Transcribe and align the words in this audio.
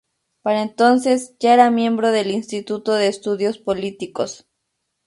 Para 0.41 0.63
entonces 0.63 1.35
ya 1.39 1.53
era 1.53 1.69
miembro 1.69 2.09
del 2.09 2.31
Instituto 2.31 2.93
de 2.95 3.05
Estudios 3.05 3.59
Políticos. 3.59 4.47